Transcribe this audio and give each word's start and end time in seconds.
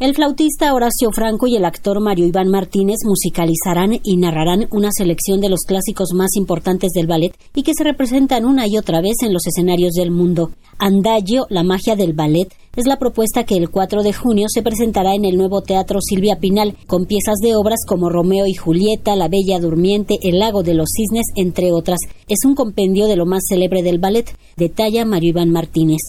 El 0.00 0.12
flautista 0.12 0.74
Horacio 0.74 1.12
Franco 1.12 1.46
y 1.46 1.54
el 1.54 1.64
actor 1.64 2.00
Mario 2.00 2.26
Iván 2.26 2.48
Martínez 2.48 2.96
musicalizarán 3.04 4.00
y 4.02 4.16
narrarán 4.16 4.66
una 4.72 4.90
selección 4.90 5.40
de 5.40 5.48
los 5.48 5.60
clásicos 5.60 6.12
más 6.12 6.34
importantes 6.34 6.90
del 6.90 7.06
ballet 7.06 7.32
y 7.54 7.62
que 7.62 7.74
se 7.78 7.84
representan 7.84 8.44
una 8.44 8.66
y 8.66 8.76
otra 8.76 9.00
vez 9.00 9.18
en 9.22 9.32
los 9.32 9.46
escenarios 9.46 9.92
del 9.92 10.10
mundo. 10.10 10.50
Andagio, 10.78 11.46
la 11.48 11.62
magia 11.62 11.94
del 11.94 12.12
ballet, 12.12 12.52
es 12.74 12.86
la 12.86 12.98
propuesta 12.98 13.44
que 13.44 13.56
el 13.56 13.70
4 13.70 14.02
de 14.02 14.12
junio 14.12 14.48
se 14.48 14.62
presentará 14.62 15.14
en 15.14 15.24
el 15.24 15.36
nuevo 15.36 15.62
Teatro 15.62 16.00
Silvia 16.00 16.40
Pinal, 16.40 16.76
con 16.88 17.06
piezas 17.06 17.36
de 17.40 17.54
obras 17.54 17.86
como 17.86 18.10
Romeo 18.10 18.48
y 18.48 18.54
Julieta, 18.54 19.14
La 19.14 19.28
Bella 19.28 19.60
Durmiente, 19.60 20.18
El 20.22 20.40
Lago 20.40 20.64
de 20.64 20.74
los 20.74 20.88
Cisnes, 20.92 21.26
entre 21.36 21.70
otras. 21.70 22.00
Es 22.26 22.44
un 22.44 22.56
compendio 22.56 23.06
de 23.06 23.14
lo 23.14 23.26
más 23.26 23.44
célebre 23.48 23.84
del 23.84 24.00
ballet, 24.00 24.36
detalla 24.56 25.04
Mario 25.04 25.30
Iván 25.30 25.52
Martínez 25.52 26.00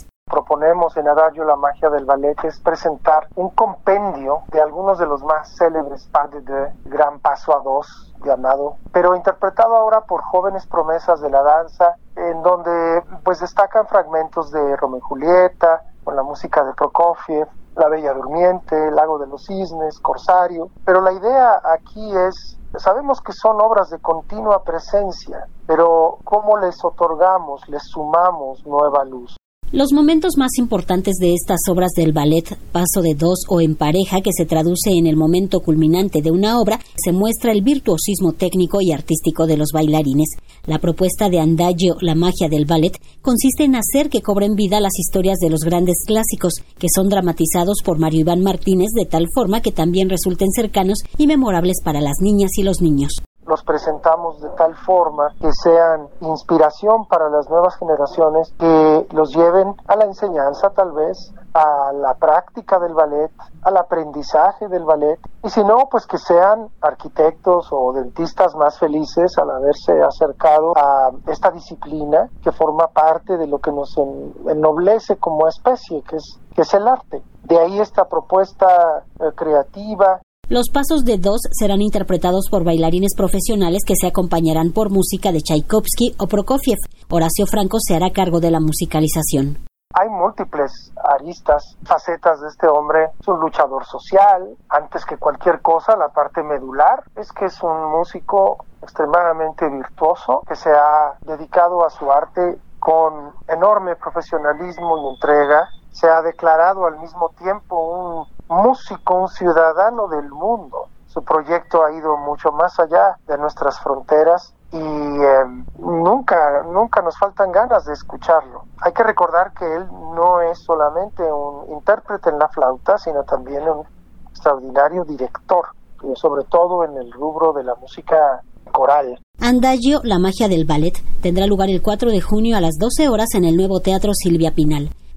proponemos 0.45 0.95
en 0.95 1.07
Adagio 1.07 1.43
la 1.43 1.55
magia 1.55 1.89
del 1.89 2.05
ballet 2.05 2.37
es 2.43 2.59
presentar 2.59 3.27
un 3.35 3.49
compendio 3.49 4.43
de 4.49 4.61
algunos 4.61 4.99
de 4.99 5.07
los 5.07 5.23
más 5.23 5.55
célebres 5.57 6.07
padres 6.11 6.45
de 6.45 6.71
Gran 6.85 7.19
Paso 7.19 7.57
a 7.57 7.63
Dos 7.63 8.13
llamado, 8.23 8.75
pero 8.93 9.15
interpretado 9.15 9.75
ahora 9.75 10.01
por 10.01 10.21
jóvenes 10.21 10.67
promesas 10.67 11.19
de 11.21 11.31
la 11.31 11.41
danza, 11.41 11.95
en 12.15 12.43
donde 12.43 13.03
pues 13.23 13.39
destacan 13.39 13.87
fragmentos 13.87 14.51
de 14.51 14.75
Romeo 14.75 14.99
y 14.99 15.01
Julieta, 15.01 15.81
con 16.03 16.15
la 16.15 16.21
música 16.21 16.63
de 16.63 16.73
Prokofiev, 16.73 17.47
La 17.75 17.89
Bella 17.89 18.13
Durmiente, 18.13 18.91
Lago 18.91 19.17
de 19.17 19.25
los 19.25 19.45
Cisnes, 19.45 19.99
Corsario, 19.99 20.69
pero 20.85 21.01
la 21.01 21.11
idea 21.11 21.59
aquí 21.73 22.15
es 22.15 22.59
Sabemos 22.77 23.21
que 23.21 23.31
son 23.31 23.61
obras 23.61 23.89
de 23.89 23.99
continua 23.99 24.61
presencia, 24.65 25.47
pero 25.65 26.17
¿cómo 26.25 26.57
les 26.57 26.83
otorgamos, 26.83 27.65
les 27.69 27.83
sumamos 27.83 28.65
nueva 28.65 29.05
luz? 29.05 29.37
Los 29.71 29.91
momentos 29.91 30.37
más 30.37 30.57
importantes 30.59 31.15
de 31.19 31.33
estas 31.33 31.59
obras 31.69 31.91
del 31.97 32.13
ballet, 32.13 32.57
paso 32.71 33.01
de 33.01 33.15
dos 33.15 33.39
o 33.49 33.61
en 33.61 33.75
pareja, 33.75 34.21
que 34.21 34.29
se 34.31 34.45
traduce 34.45 34.91
en 34.91 35.07
el 35.07 35.17
momento 35.17 35.59
culminante 35.59 36.21
de 36.21 36.31
una 36.31 36.59
obra, 36.59 36.79
se 36.95 37.11
muestra 37.11 37.51
el 37.51 37.61
virtuosismo 37.61 38.33
técnico 38.33 38.79
y 38.79 38.91
artístico 38.91 39.47
de 39.47 39.57
los 39.57 39.71
bailarines. 39.73 40.29
La 40.65 40.79
propuesta 40.79 41.29
de 41.29 41.39
Andagio, 41.39 41.97
la 41.99 42.15
magia 42.15 42.47
del 42.47 42.65
ballet, 42.65 42.97
consiste 43.21 43.63
en 43.63 43.75
hacer 43.75 44.09
que 44.09 44.21
cobren 44.21 44.53
vida 44.53 44.79
las 44.79 44.97
historias 44.99 45.39
de 45.39 45.49
los 45.49 45.61
grandes 45.61 45.97
clásicos, 46.05 46.53
que 46.77 46.87
son 46.93 47.09
dramatizados 47.09 47.79
por 47.83 47.99
Mario 47.99 48.21
Iván 48.21 48.43
Martínez 48.43 48.91
de 48.93 49.05
tal 49.05 49.27
forma 49.33 49.61
que 49.61 49.71
también 49.71 50.09
resulten 50.09 50.51
cercanos 50.51 50.99
y 51.17 51.25
memorables 51.25 51.77
para 51.83 52.01
las 52.01 52.17
niñas 52.21 52.51
y 52.57 52.63
los 52.63 52.81
niños 52.81 53.13
los 53.55 53.63
presentamos 53.63 54.41
de 54.41 54.49
tal 54.49 54.75
forma 54.75 55.29
que 55.39 55.49
sean 55.63 56.09
inspiración 56.19 57.05
para 57.07 57.29
las 57.29 57.49
nuevas 57.49 57.77
generaciones, 57.77 58.53
que 58.59 59.07
los 59.11 59.33
lleven 59.33 59.73
a 59.87 59.95
la 59.95 60.03
enseñanza 60.03 60.71
tal 60.71 60.91
vez, 60.91 61.33
a 61.53 61.93
la 61.93 62.15
práctica 62.15 62.79
del 62.79 62.93
ballet, 62.93 63.31
al 63.61 63.77
aprendizaje 63.77 64.67
del 64.67 64.83
ballet, 64.83 65.17
y 65.41 65.49
si 65.49 65.63
no, 65.63 65.87
pues 65.89 66.05
que 66.05 66.17
sean 66.17 66.67
arquitectos 66.81 67.69
o 67.71 67.93
dentistas 67.93 68.53
más 68.55 68.77
felices 68.77 69.37
al 69.37 69.49
haberse 69.49 70.03
acercado 70.03 70.73
a 70.75 71.11
esta 71.27 71.49
disciplina 71.51 72.27
que 72.43 72.51
forma 72.51 72.87
parte 72.87 73.37
de 73.37 73.47
lo 73.47 73.59
que 73.59 73.71
nos 73.71 73.95
ennoblece 73.97 75.15
como 75.15 75.47
especie, 75.47 76.03
que 76.03 76.17
es, 76.17 76.41
que 76.53 76.63
es 76.63 76.73
el 76.73 76.89
arte. 76.89 77.23
De 77.45 77.57
ahí 77.57 77.79
esta 77.79 78.03
propuesta 78.03 79.05
eh, 79.17 79.31
creativa 79.33 80.19
los 80.47 80.69
pasos 80.69 81.03
de 81.05 81.17
dos 81.17 81.41
serán 81.51 81.81
interpretados 81.81 82.47
por 82.51 82.63
bailarines 82.63 83.15
profesionales 83.15 83.81
que 83.85 83.95
se 83.95 84.07
acompañarán 84.07 84.71
por 84.71 84.91
música 84.91 85.31
de 85.31 85.41
Tchaikovsky 85.41 86.15
o 86.19 86.27
Prokofiev. 86.27 86.77
Horacio 87.09 87.45
Franco 87.47 87.77
se 87.79 87.95
hará 87.95 88.11
cargo 88.11 88.39
de 88.39 88.51
la 88.51 88.59
musicalización. 88.59 89.57
Hay 89.97 90.09
múltiples 90.09 90.91
aristas, 91.03 91.77
facetas 91.85 92.41
de 92.41 92.49
este 92.49 92.67
hombre. 92.67 93.11
Es 93.19 93.27
un 93.27 93.39
luchador 93.39 93.85
social. 93.85 94.55
Antes 94.69 95.05
que 95.05 95.17
cualquier 95.17 95.61
cosa, 95.61 95.95
la 95.95 96.09
parte 96.09 96.43
medular 96.43 97.03
es 97.15 97.31
que 97.31 97.45
es 97.45 97.63
un 97.63 97.91
músico 97.91 98.65
extremadamente 98.81 99.67
virtuoso 99.69 100.41
que 100.47 100.55
se 100.55 100.69
ha 100.69 101.17
dedicado 101.21 101.85
a 101.85 101.89
su 101.89 102.11
arte 102.11 102.57
con 102.79 103.31
enorme 103.47 103.95
profesionalismo 103.95 104.97
y 104.97 105.13
entrega. 105.13 105.69
Se 105.95 106.09
ha 106.09 106.21
declarado 106.21 106.85
al 106.85 106.99
mismo 106.99 107.29
tiempo 107.37 107.79
un 107.79 108.25
músico, 108.49 109.15
un 109.15 109.29
ciudadano 109.29 110.09
del 110.09 110.29
mundo. 110.29 110.87
Su 111.07 111.23
proyecto 111.23 111.85
ha 111.85 111.93
ido 111.93 112.17
mucho 112.17 112.51
más 112.51 112.77
allá 112.81 113.17
de 113.25 113.37
nuestras 113.37 113.79
fronteras 113.79 114.53
y 114.73 114.77
em, 114.77 115.65
nunca, 115.79 116.63
nunca 116.63 117.01
nos 117.01 117.17
faltan 117.17 117.49
ganas 117.53 117.85
de 117.85 117.93
escucharlo. 117.93 118.63
Hay 118.81 118.91
que 118.91 119.03
recordar 119.03 119.53
que 119.53 119.63
él 119.73 119.87
no 120.13 120.41
es 120.41 120.59
solamente 120.65 121.23
un 121.23 121.71
intérprete 121.71 122.29
en 122.29 122.39
la 122.39 122.49
flauta, 122.49 122.97
sino 122.97 123.23
también 123.23 123.63
un 123.63 123.85
extraordinario 124.31 125.05
director, 125.05 125.67
sobre 126.15 126.43
todo 126.43 126.83
en 126.83 126.97
el 126.97 127.09
rubro 127.13 127.53
de 127.53 127.63
la 127.63 127.75
música 127.75 128.41
coral. 128.73 129.17
Andagio, 129.39 130.01
la 130.03 130.19
magia 130.19 130.49
del 130.49 130.65
ballet, 130.65 131.01
tendrá 131.21 131.47
lugar 131.47 131.69
el 131.69 131.81
4 131.81 132.11
de 132.11 132.19
junio 132.19 132.57
a 132.57 132.61
las 132.61 132.75
12 132.77 133.07
horas 133.07 133.29
en 133.35 133.45
el 133.45 133.55
nuevo 133.55 133.79
Teatro 133.79 134.11
Silvia 134.13 134.51
Pinal. 134.53 134.89